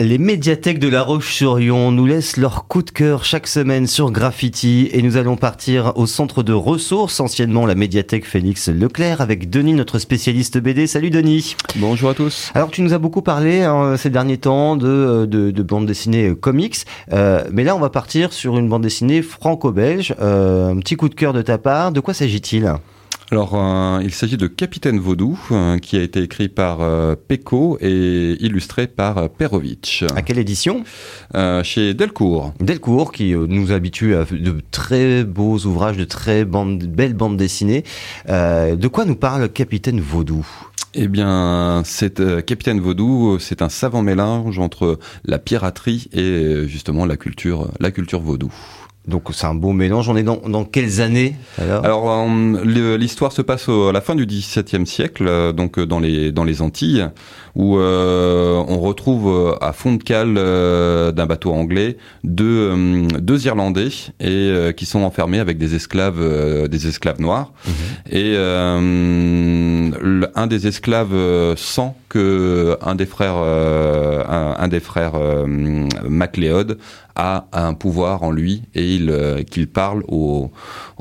Les 0.00 0.18
médiathèques 0.18 0.80
de 0.80 0.88
La 0.88 1.02
Roche-sur-Yon 1.02 1.92
nous 1.92 2.04
laissent 2.04 2.36
leur 2.36 2.66
coup 2.66 2.82
de 2.82 2.90
cœur 2.90 3.24
chaque 3.24 3.46
semaine 3.46 3.86
sur 3.86 4.10
Graffiti 4.10 4.88
et 4.92 5.02
nous 5.02 5.16
allons 5.16 5.36
partir 5.36 5.92
au 5.94 6.06
centre 6.06 6.42
de 6.42 6.52
ressources, 6.52 7.20
anciennement 7.20 7.64
la 7.64 7.76
médiathèque 7.76 8.26
Félix 8.26 8.68
Leclerc, 8.68 9.20
avec 9.20 9.50
Denis, 9.50 9.74
notre 9.74 10.00
spécialiste 10.00 10.58
BD. 10.58 10.88
Salut 10.88 11.10
Denis. 11.10 11.54
Bonjour 11.76 12.10
à 12.10 12.14
tous. 12.14 12.50
Alors 12.56 12.72
tu 12.72 12.82
nous 12.82 12.92
as 12.92 12.98
beaucoup 12.98 13.22
parlé 13.22 13.62
hein, 13.62 13.96
ces 13.96 14.10
derniers 14.10 14.38
temps 14.38 14.74
de, 14.74 15.26
de, 15.30 15.52
de 15.52 15.62
bande 15.62 15.86
dessinée 15.86 16.30
euh, 16.30 16.34
comics, 16.34 16.78
euh, 17.12 17.44
mais 17.52 17.62
là 17.62 17.76
on 17.76 17.80
va 17.80 17.88
partir 17.88 18.32
sur 18.32 18.58
une 18.58 18.68
bande 18.68 18.82
dessinée 18.82 19.22
franco-belge. 19.22 20.16
Euh, 20.20 20.70
un 20.70 20.78
petit 20.80 20.96
coup 20.96 21.08
de 21.08 21.14
cœur 21.14 21.32
de 21.32 21.40
ta 21.40 21.56
part. 21.56 21.92
De 21.92 22.00
quoi 22.00 22.14
s'agit-il? 22.14 22.74
Alors, 23.30 23.54
euh, 23.54 24.00
il 24.02 24.12
s'agit 24.12 24.36
de 24.36 24.46
Capitaine 24.46 25.00
Vaudou, 25.00 25.38
euh, 25.50 25.78
qui 25.78 25.96
a 25.96 26.02
été 26.02 26.22
écrit 26.22 26.48
par 26.48 26.82
euh, 26.82 27.14
Peko 27.16 27.78
et 27.80 28.36
illustré 28.40 28.86
par 28.86 29.30
Perovic. 29.30 30.04
À 30.14 30.22
quelle 30.22 30.38
édition? 30.38 30.84
Chez 31.62 31.94
Delcourt. 31.94 32.52
Delcourt, 32.60 33.12
qui 33.12 33.34
nous 33.34 33.72
habitue 33.72 34.14
à 34.14 34.24
de 34.24 34.56
très 34.70 35.24
beaux 35.24 35.58
ouvrages, 35.58 35.96
de 35.96 36.04
très 36.04 36.44
belles 36.44 37.14
bandes 37.14 37.36
dessinées. 37.36 37.84
de 38.28 38.88
quoi 38.88 39.04
nous 39.04 39.16
parle 39.16 39.48
Capitaine 39.48 40.00
Vaudou? 40.00 40.46
Eh 40.94 41.08
bien, 41.08 41.82
c'est 41.84 42.44
Capitaine 42.44 42.80
Vaudou, 42.80 43.38
c'est 43.40 43.62
un 43.62 43.68
savant 43.68 44.02
mélange 44.02 44.58
entre 44.58 44.98
la 45.24 45.38
piraterie 45.38 46.08
et 46.12 46.68
justement 46.68 47.04
la 47.04 47.16
culture, 47.16 47.68
la 47.80 47.90
culture 47.90 48.20
vaudou. 48.20 48.52
Donc 49.06 49.28
c'est 49.32 49.46
un 49.46 49.54
beau 49.54 49.72
mélange. 49.72 50.08
On 50.08 50.16
est 50.16 50.22
dans, 50.22 50.40
dans 50.48 50.64
quelles 50.64 51.02
années 51.02 51.36
alors, 51.58 51.84
alors 51.84 52.08
euh, 52.08 52.96
l'histoire 52.96 53.32
se 53.32 53.42
passe 53.42 53.68
à 53.68 53.92
la 53.92 54.00
fin 54.00 54.14
du 54.14 54.24
XVIIe 54.24 54.86
siècle, 54.86 55.26
euh, 55.28 55.52
donc 55.52 55.78
euh, 55.78 55.84
dans 55.84 56.00
les 56.00 56.32
dans 56.32 56.44
les 56.44 56.62
Antilles, 56.62 57.08
où 57.54 57.76
euh, 57.76 58.64
on 58.66 58.80
retrouve 58.80 59.58
à 59.60 59.74
fond 59.74 59.92
de 59.94 60.02
cale 60.02 60.34
d'un 60.34 61.26
bateau 61.26 61.52
anglais 61.52 61.98
deux 62.24 62.72
deux 63.20 63.46
Irlandais 63.46 63.90
et 64.20 64.72
qui 64.76 64.86
sont 64.86 65.02
enfermés 65.02 65.38
avec 65.38 65.58
des 65.58 65.74
esclaves 65.74 66.68
des 66.68 66.86
esclaves 66.86 67.20
noirs. 67.20 67.52
Mhm. 67.66 67.72
Et 68.10 68.36
un 70.34 70.46
des 70.46 70.66
esclaves 70.66 71.54
sent 71.56 71.92
que 72.08 72.78
un 72.80 72.94
des 72.94 73.06
frères 73.06 73.36
un, 73.36 74.56
un, 74.58 74.68
des 74.68 74.80
frères 74.80 75.12
MacLeod 76.08 76.78
a 77.16 77.46
un 77.52 77.74
pouvoir 77.74 78.22
en 78.24 78.32
lui 78.32 78.62
et 78.74 78.94
il 78.94 79.08
euh, 79.10 79.42
qu'il 79.42 79.68
parle 79.68 80.02
aux 80.08 80.50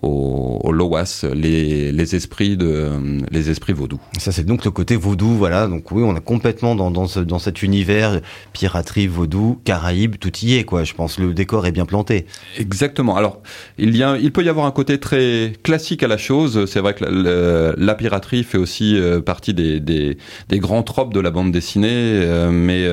au, 0.02 0.59
au 0.64 0.72
Loas, 0.72 1.25
les, 1.33 1.92
les 1.92 2.16
esprits 2.16 2.58
de 2.58 2.92
les 3.31 3.50
esprits 3.50 3.73
vaudous. 3.73 4.00
Ça 4.20 4.31
c'est 4.31 4.44
donc 4.44 4.66
le 4.66 4.72
côté 4.72 4.95
vaudou, 4.95 5.30
voilà. 5.30 5.67
Donc 5.67 5.92
oui, 5.92 6.03
on 6.03 6.16
est 6.16 6.23
complètement 6.23 6.75
dans 6.75 6.92
dans, 6.92 7.08
ce, 7.08 7.20
dans 7.20 7.39
cet 7.39 7.64
univers 7.64 8.22
piraterie 8.52 9.08
vaudou, 9.08 9.59
Caraïbes, 9.64 10.17
tout 10.20 10.31
y 10.44 10.55
est 10.55 10.66
quoi. 10.66 10.83
Je 10.83 10.94
pense 10.94 11.17
le 11.20 11.33
décor 11.33 11.66
est 11.66 11.72
bien 11.72 11.86
planté. 11.86 12.25
Exactement. 12.59 13.16
Alors 13.16 13.42
il 13.77 13.95
y 13.95 14.03
a 14.03 14.17
il 14.17 14.31
peut 14.31 14.44
y 14.44 14.50
avoir 14.50 14.67
un 14.67 14.72
côté 14.72 15.00
très 15.00 15.53
classique 15.64 16.03
à 16.03 16.08
la 16.08 16.17
chose. 16.17 16.66
C'est 16.66 16.80
vrai 16.80 16.94
que 16.94 17.05
la, 17.05 17.73
la, 17.75 17.95
piraterie 17.95 18.44
fait 18.44 18.58
aussi 18.58 18.98
euh, 18.98 19.22
partie 19.22 19.53
des, 19.53 19.80
des, 19.80 20.17
des 20.50 20.59
grands 20.59 20.83
tropes 20.83 21.14
de 21.14 21.20
la 21.20 21.31
bande 21.31 21.52
dessinée, 21.52 21.89
euh, 21.89 22.52
mais 22.52 22.83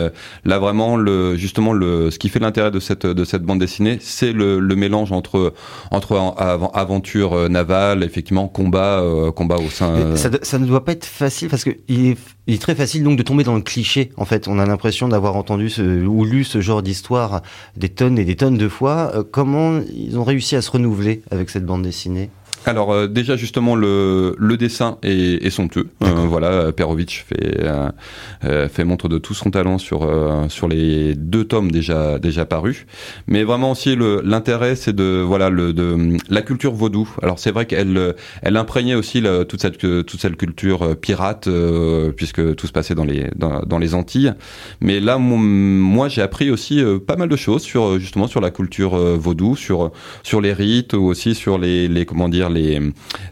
là 0.45 0.59
vraiment 0.59 0.97
le 0.97 1.37
justement 1.37 1.73
le 1.73 2.11
ce 2.11 2.19
qui 2.19 2.29
fait 2.29 2.39
l'intérêt 2.39 2.71
de 2.71 2.81
cette 2.81 3.10
de 3.15 3.25
cette 3.25 3.43
bande 3.43 3.59
dessinée, 3.61 3.99
c'est 4.01 4.33
le, 4.33 4.61
mélange 4.81 5.13
entre 5.13 5.53
entre 5.91 6.17
aventure 6.75 7.35
euh, 7.35 7.49
navale, 7.49 8.03
effectivement 8.03 8.49
combat 8.49 9.01
euh, 9.01 9.31
combat 9.31 9.57
au 9.57 9.69
sein. 9.69 9.95
Euh, 9.95 10.17
ça, 10.17 10.59
ne 10.59 10.67
doit 10.67 10.85
pas 10.85 10.93
être 10.93 11.05
facile 11.05 11.49
parce 11.49 11.65
que 11.65 11.71
il 11.89 12.17
est, 12.47 12.61
très 12.61 12.75
facile 12.75 13.05
donc 13.05 13.17
de 13.17 13.23
tomber 13.23 13.45
dans 13.45 13.55
le 13.55 13.61
cliché. 13.61 14.11
En 14.17 14.25
fait, 14.25 14.49
on 14.49 14.59
a 14.59 14.67
l'impression 14.67 15.09
d'avoir 15.09 15.37
entendu 15.37 15.71
ou 16.07 16.25
lu 16.25 16.45
ce 16.45 16.61
genre 16.61 16.83
d'histoire 16.83 17.43
des 17.77 17.89
tonnes 17.89 18.19
et 18.19 18.25
des 18.25 18.37
tonnes 18.37 18.59
de 18.59 18.69
fois. 18.69 19.13
comment 19.31 19.81
ils 19.95 20.19
ont 20.19 20.25
réussi 20.25 20.57
à 20.57 20.63
se 20.63 20.71
renouveler 20.71 21.23
avec 21.31 21.51
cette 21.51 21.65
bande 21.65 21.83
dessinée? 21.83 22.31
Alors 22.67 22.93
euh, 22.93 23.07
déjà 23.07 23.37
justement 23.37 23.75
le, 23.75 24.35
le 24.39 24.57
dessin 24.57 24.99
est, 25.03 25.45
est 25.45 25.51
somptueux. 25.51 25.89
Euh, 26.03 26.27
voilà, 26.29 26.73
Perovic 26.73 27.25
fait 27.27 27.65
euh, 28.45 28.69
fait 28.69 28.85
montre 28.85 29.09
de 29.09 29.19
tout 29.19 29.35
son 29.35 29.51
talent 29.51 29.79
sur 29.79 30.09
sur 30.49 30.69
les 30.69 31.15
deux 31.15 31.45
tomes 31.45 31.71
déjà 31.71 32.19
déjà 32.19 32.45
parus. 32.45 32.87
Mais 33.27 33.45
vraiment 33.45 33.73
aussi 33.73 33.97
l'intérêt 33.97 34.77
c'est 34.77 34.95
de 34.95 35.23
voilà 35.27 35.49
le 35.51 35.73
de 35.73 36.17
la 36.29 36.43
culture 36.43 36.73
vaudou. 36.73 37.09
Alors 37.23 37.39
c'est 37.39 37.51
vrai 37.51 37.67
qu'elle 37.67 38.15
elle 38.43 38.57
imprégnait 38.57 38.95
aussi 38.95 39.23
toute 39.49 39.61
cette 39.61 39.79
toute 39.79 40.21
cette 40.21 40.37
culture 40.37 40.97
pirate 40.97 41.49
puisque 42.17 42.55
tout 42.57 42.67
se 42.67 42.73
passait 42.73 42.95
dans 42.95 43.05
les 43.05 43.29
dans, 43.37 43.61
dans 43.61 43.79
les 43.79 43.95
Antilles. 43.95 44.35
Mais 44.81 45.01
là 45.01 45.19
moi 45.19 46.09
j'ai 46.09 46.23
appris 46.23 46.51
aussi 46.51 46.83
pas 47.07 47.17
mal 47.17 47.29
de 47.29 47.37
choses 47.37 47.63
sur 47.63 47.99
justement 47.99 48.27
sur 48.27 48.41
la 48.41 48.51
culture 48.51 48.97
vaudou, 48.97 49.57
sur 49.57 49.93
sur 50.23 50.41
les 50.41 50.53
rites 50.53 50.93
ou 50.93 51.05
aussi 51.05 51.35
sur 51.35 51.59
les 51.59 51.89
les 51.89 52.05
comment 52.05 52.29
dire 52.29 52.50
les, 52.51 52.81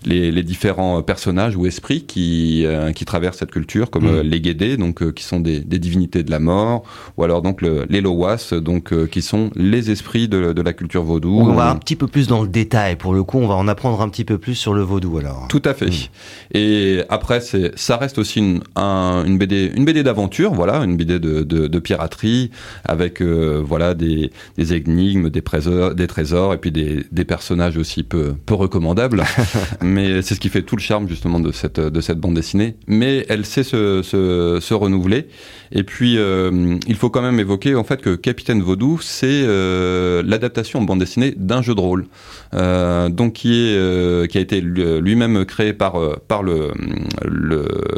les, 0.04 0.42
différents 0.42 1.02
personnages 1.02 1.56
ou 1.56 1.66
esprits 1.66 2.02
qui, 2.02 2.64
euh, 2.64 2.92
qui 2.92 3.04
traversent 3.04 3.38
cette 3.38 3.50
culture, 3.50 3.90
comme 3.90 4.04
mm. 4.04 4.14
euh, 4.14 4.22
les 4.22 4.40
Guédés, 4.40 4.76
donc 4.76 5.02
euh, 5.02 5.12
qui 5.12 5.24
sont 5.24 5.40
des, 5.40 5.60
divinités 5.60 6.22
de 6.22 6.30
la 6.30 6.38
mort, 6.38 6.84
ou 7.16 7.24
alors 7.24 7.42
donc 7.42 7.62
les 7.62 8.00
Lowas, 8.00 8.52
donc 8.60 8.92
qui 9.08 9.22
sont 9.22 9.50
les 9.54 9.90
esprits 9.90 10.28
de, 10.28 10.60
la 10.60 10.72
culture 10.72 11.04
vaudou. 11.04 11.38
On 11.40 11.54
va 11.54 11.70
un 11.70 11.76
petit 11.76 11.96
peu 11.96 12.06
plus 12.06 12.26
dans 12.26 12.42
le 12.42 12.48
détail. 12.48 12.96
Pour 12.96 13.14
le 13.14 13.22
coup, 13.22 13.38
on 13.38 13.46
va 13.46 13.54
en 13.54 13.68
apprendre 13.68 14.00
un 14.00 14.08
petit 14.08 14.24
peu 14.24 14.38
plus 14.38 14.54
sur 14.54 14.74
le 14.74 14.82
vaudou 14.82 15.18
alors. 15.18 15.46
Tout 15.48 15.62
à 15.64 15.74
fait. 15.74 15.86
Mm. 15.86 16.54
Et 16.54 17.02
après, 17.08 17.40
c'est 17.40 17.78
ça 17.78 17.96
reste 17.96 18.18
aussi 18.18 18.40
une, 18.40 18.62
une 18.76 19.38
BD, 19.38 19.70
une 19.74 19.84
BD 19.84 20.02
d'aventure, 20.02 20.52
voilà, 20.52 20.78
une 20.78 20.96
BD 20.96 21.18
de, 21.18 21.42
de, 21.42 21.78
piraterie 21.78 22.50
avec 22.84 23.22
voilà 23.22 23.94
des, 23.94 24.30
des 24.56 24.74
énigmes, 24.74 25.30
des 25.30 25.42
trésors, 25.42 25.94
des 25.94 26.06
trésors 26.06 26.54
et 26.54 26.58
puis 26.58 26.72
des, 26.72 27.04
des 27.12 27.24
personnages 27.24 27.76
aussi 27.76 28.02
peu 28.02 28.34
peu 28.46 28.54
recommandables 28.54 29.07
mais 29.82 30.22
c'est 30.22 30.34
ce 30.34 30.40
qui 30.40 30.48
fait 30.48 30.62
tout 30.62 30.76
le 30.76 30.82
charme 30.82 31.08
justement 31.08 31.40
de 31.40 31.52
cette 31.52 31.80
de 31.80 32.00
cette 32.00 32.18
bande 32.18 32.34
dessinée. 32.34 32.76
Mais 32.86 33.24
elle 33.28 33.44
sait 33.44 33.62
se, 33.62 34.02
se, 34.02 34.58
se 34.60 34.74
renouveler. 34.74 35.28
Et 35.72 35.82
puis 35.82 36.16
euh, 36.18 36.78
il 36.86 36.96
faut 36.96 37.10
quand 37.10 37.22
même 37.22 37.38
évoquer 37.40 37.74
en 37.74 37.84
fait 37.84 38.00
que 38.00 38.14
Capitaine 38.14 38.62
Vaudou, 38.62 38.98
c'est 39.02 39.26
euh, 39.28 40.22
l'adaptation 40.24 40.80
en 40.80 40.82
bande 40.82 41.00
dessinée 41.00 41.34
d'un 41.36 41.62
jeu 41.62 41.74
de 41.74 41.80
rôle, 41.80 42.06
euh, 42.54 43.08
donc 43.08 43.34
qui 43.34 43.52
est 43.52 44.30
qui 44.30 44.38
a 44.38 44.40
été 44.40 44.60
lui-même 44.60 45.44
créé 45.44 45.72
par 45.72 46.20
par 46.20 46.42
le 46.42 46.72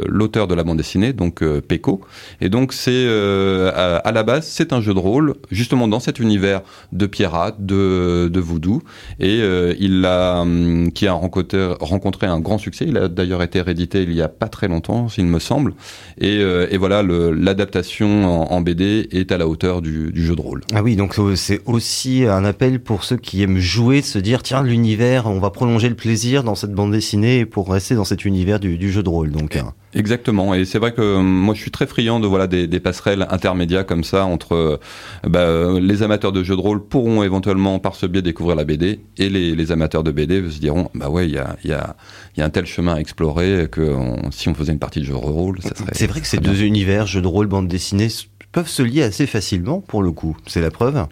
l'auteur 0.07 0.47
de 0.47 0.55
la 0.55 0.63
bande 0.63 0.77
dessinée, 0.77 1.13
donc 1.13 1.43
Peko. 1.43 2.01
Et 2.41 2.49
donc 2.49 2.73
c'est 2.73 3.07
à, 3.07 3.95
à, 3.97 4.11
la 4.11 4.23
base 4.23 4.47
c'est 4.47 4.73
un 4.73 4.81
jeu 4.81 4.93
de 4.93 4.99
rôle 4.99 5.35
justement 5.49 5.87
dans 5.87 5.99
cet 5.99 6.19
univers 6.19 6.61
de 6.91 7.05
pirates, 7.05 7.65
de 7.65 8.29
de 8.31 8.39
voodoo, 8.39 8.81
et 9.19 9.41
il 9.79 10.05
a 10.05 10.41
hum, 10.41 10.91
qui 11.01 11.07
a 11.07 11.13
rencontré, 11.13 12.27
un 12.27 12.39
grand 12.39 12.59
succès. 12.59 12.85
Il 12.87 12.95
a 12.95 13.07
d'ailleurs 13.07 13.41
été 13.41 13.59
réédité 13.59 14.03
il 14.03 14.13
y 14.13 14.21
a 14.21 14.27
pas 14.27 14.47
très 14.49 14.67
longtemps, 14.67 15.09
s'il 15.09 15.25
me 15.25 15.39
semble. 15.39 15.73
Et, 16.19 16.37
euh, 16.41 16.67
voilà, 16.77 17.01
l'adaptation 17.01 18.51
en, 18.51 18.61
BD 18.61 19.07
est 19.11 19.31
à 19.31 19.39
la 19.39 19.47
hauteur 19.47 19.81
du, 19.81 20.11
jeu 20.13 20.35
de 20.35 20.41
rôle. 20.41 20.61
Ah 20.75 20.83
oui, 20.83 20.95
donc 20.95 21.17
euh, 21.17 21.35
c'est 21.35 21.61
aussi 21.65 22.25
un 22.25 22.45
appel 22.45 22.79
pour 22.79 23.03
ceux 23.03 23.17
qui 23.17 23.41
aiment 23.41 23.57
jouer, 23.57 24.01
de 24.01 24.05
se 24.05 24.19
dire 24.19 24.43
tiens 24.43 24.61
l'univers, 24.61 25.25
on 25.25 25.39
va 25.39 25.49
prolonger 25.49 25.89
le 25.89 25.95
plaisir 25.95 26.43
dans 26.43 26.53
cette 26.53 26.73
bande 26.73 26.91
dessinée 26.91 27.47
pour 27.47 27.71
rester 27.71 27.95
dans 27.95 28.05
cet 28.05 28.23
univers 28.23 28.59
du, 28.59 28.77
du 28.77 28.91
jeu 28.91 29.01
de 29.01 29.09
rôle. 29.09 29.31
Donc. 29.31 29.55
Hein. 29.55 29.73
Exactement, 29.93 30.53
et 30.53 30.65
c'est 30.65 30.79
vrai 30.79 30.93
que 30.93 31.01
euh, 31.01 31.19
moi 31.19 31.53
je 31.53 31.61
suis 31.61 31.71
très 31.71 31.85
friand 31.85 32.19
de 32.19 32.27
voilà 32.27 32.47
des, 32.47 32.67
des 32.67 32.79
passerelles 32.79 33.27
intermédiaires 33.29 33.85
comme 33.85 34.03
ça 34.03 34.25
entre 34.25 34.79
bah, 35.27 35.79
les 35.79 36.03
amateurs 36.03 36.31
de 36.31 36.43
jeux 36.43 36.55
de 36.55 36.61
rôle 36.61 36.83
pourront 36.83 37.23
éventuellement 37.23 37.79
par 37.79 37.95
ce 37.95 38.05
biais 38.05 38.21
découvrir 38.21 38.55
la 38.55 38.63
BD 38.63 39.01
et 39.17 39.29
les, 39.29 39.55
les 39.55 39.71
amateurs 39.71 40.03
de 40.03 40.11
BD 40.11 40.49
se 40.49 40.59
diront 40.59 40.89
bah 40.95 41.09
ouais, 41.09 41.27
il 41.27 41.33
y 41.33 41.37
a, 41.37 41.55
y, 41.65 41.71
a, 41.71 41.95
y 42.37 42.41
a 42.41 42.45
un 42.45 42.49
tel 42.49 42.65
chemin 42.65 42.95
à 42.95 42.99
explorer 42.99 43.67
que 43.69 43.95
si 44.31 44.49
on 44.49 44.53
faisait 44.53 44.71
une 44.71 44.79
partie 44.79 44.99
de 44.99 45.05
jeu 45.05 45.13
de 45.13 45.17
rôle, 45.17 45.61
ça 45.61 45.75
serait. 45.75 45.91
C'est 45.93 46.07
vrai 46.07 46.21
que 46.21 46.27
ces 46.27 46.37
deux 46.37 46.63
univers, 46.63 47.05
jeu 47.07 47.21
de 47.21 47.27
rôle, 47.27 47.47
bande 47.47 47.67
dessinée, 47.67 48.07
peuvent 48.51 48.69
se 48.69 48.83
lier 48.83 49.03
assez 49.03 49.27
facilement 49.27 49.81
pour 49.81 50.03
le 50.03 50.11
coup. 50.11 50.37
C'est 50.47 50.61
la 50.61 50.71
preuve? 50.71 51.05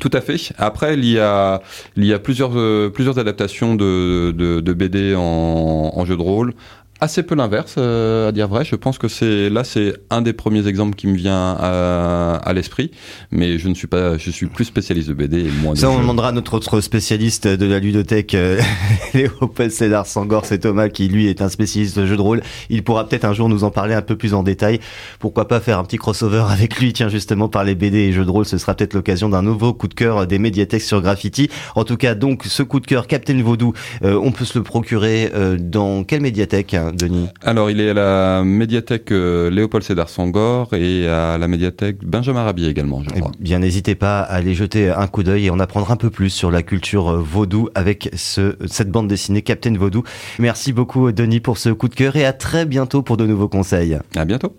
Tout 0.00 0.10
à 0.12 0.20
fait. 0.20 0.52
Après, 0.58 0.94
il 0.94 1.04
y 1.04 1.20
a, 1.20 1.62
il 1.96 2.04
y 2.04 2.12
a 2.12 2.18
plusieurs, 2.18 2.58
euh, 2.58 2.90
plusieurs 2.90 3.18
adaptations 3.18 3.76
de, 3.76 4.32
de, 4.36 4.60
de 4.60 4.72
BD 4.72 5.14
en, 5.14 5.92
en, 5.94 6.04
jeu 6.04 6.16
de 6.16 6.22
rôle 6.22 6.54
assez 7.00 7.22
peu 7.22 7.34
l'inverse, 7.34 7.74
euh, 7.76 8.28
à 8.28 8.32
dire 8.32 8.48
vrai. 8.48 8.64
Je 8.64 8.76
pense 8.76 8.98
que 8.98 9.08
c'est 9.08 9.50
là, 9.50 9.64
c'est 9.64 9.94
un 10.10 10.22
des 10.22 10.32
premiers 10.32 10.66
exemples 10.66 10.94
qui 10.94 11.06
me 11.06 11.16
vient 11.16 11.56
à, 11.58 12.40
à 12.42 12.52
l'esprit, 12.52 12.90
mais 13.30 13.58
je 13.58 13.68
ne 13.68 13.74
suis 13.74 13.86
pas, 13.86 14.16
je 14.16 14.30
suis 14.30 14.46
plus 14.46 14.64
spécialiste 14.64 15.08
de 15.08 15.14
BD 15.14 15.40
et 15.40 15.50
moins. 15.62 15.74
Ça, 15.74 15.90
on 15.90 15.98
demandera 15.98 16.28
à 16.28 16.32
notre 16.32 16.54
autre 16.54 16.80
spécialiste 16.80 17.48
de 17.48 17.66
la 17.66 17.78
ludothèque, 17.80 18.34
euh, 18.34 18.60
Léo 19.14 19.30
Cédar 19.68 20.06
Sangor, 20.06 20.46
c'est 20.46 20.60
Thomas 20.60 20.88
qui 20.88 21.08
lui 21.08 21.26
est 21.26 21.42
un 21.42 21.48
spécialiste 21.48 21.98
de 21.98 22.06
jeux 22.06 22.16
de 22.16 22.22
rôle. 22.22 22.42
Il 22.70 22.84
pourra 22.84 23.08
peut-être 23.08 23.24
un 23.24 23.32
jour 23.32 23.48
nous 23.48 23.64
en 23.64 23.70
parler 23.70 23.94
un 23.94 24.02
peu 24.02 24.16
plus 24.16 24.34
en 24.34 24.42
détail. 24.42 24.80
Pourquoi 25.18 25.48
pas 25.48 25.60
faire 25.60 25.78
un 25.78 25.84
petit 25.84 25.96
crossover 25.96 26.44
avec 26.48 26.78
lui, 26.78 26.92
tiens 26.92 27.08
justement 27.08 27.48
par 27.48 27.64
les 27.64 27.74
BD 27.74 27.98
et 27.98 28.12
jeux 28.12 28.24
de 28.24 28.30
rôle. 28.30 28.46
Ce 28.46 28.58
sera 28.58 28.74
peut-être 28.74 28.94
l'occasion 28.94 29.28
d'un 29.28 29.42
nouveau 29.42 29.74
coup 29.74 29.88
de 29.88 29.94
cœur 29.94 30.26
des 30.26 30.38
médiathèques 30.38 30.82
sur 30.82 31.02
Graffiti. 31.02 31.50
En 31.74 31.84
tout 31.84 31.96
cas, 31.96 32.14
donc 32.14 32.44
ce 32.44 32.62
coup 32.62 32.80
de 32.80 32.86
cœur 32.86 33.06
Captain 33.06 33.40
Vaudou, 33.42 33.72
euh, 34.04 34.18
on 34.22 34.32
peut 34.32 34.44
se 34.44 34.58
le 34.58 34.64
procurer 34.64 35.30
dans 35.58 36.04
quelle 36.04 36.20
médiathèque? 36.20 36.76
Denis 36.92 37.28
Alors, 37.42 37.70
il 37.70 37.80
est 37.80 37.90
à 37.90 37.94
la 37.94 38.42
médiathèque 38.44 39.12
euh, 39.12 39.50
Léopold 39.50 39.84
Sédar 39.84 40.08
Sangor 40.08 40.74
et 40.74 41.08
à 41.08 41.38
la 41.38 41.48
médiathèque 41.48 42.04
Benjamin 42.04 42.42
Rabier 42.42 42.68
également, 42.68 43.02
je 43.02 43.10
crois. 43.10 43.30
Eh 43.38 43.42
bien, 43.42 43.58
n'hésitez 43.58 43.94
pas 43.94 44.20
à 44.20 44.34
aller 44.34 44.54
jeter 44.54 44.90
un 44.90 45.06
coup 45.06 45.22
d'œil 45.22 45.46
et 45.46 45.50
en 45.50 45.60
apprendre 45.60 45.90
un 45.90 45.96
peu 45.96 46.10
plus 46.10 46.30
sur 46.30 46.50
la 46.50 46.62
culture 46.62 47.08
euh, 47.08 47.18
vaudou 47.18 47.68
avec 47.74 48.10
ce, 48.14 48.56
cette 48.66 48.90
bande 48.90 49.08
dessinée 49.08 49.42
Captain 49.42 49.74
Vaudou. 49.74 50.02
Merci 50.38 50.72
beaucoup, 50.72 51.12
Denis, 51.12 51.40
pour 51.40 51.58
ce 51.58 51.70
coup 51.70 51.88
de 51.88 51.94
cœur 51.94 52.16
et 52.16 52.24
à 52.24 52.32
très 52.32 52.66
bientôt 52.66 53.02
pour 53.02 53.16
de 53.16 53.26
nouveaux 53.26 53.48
conseils. 53.48 53.98
À 54.16 54.24
bientôt. 54.24 54.54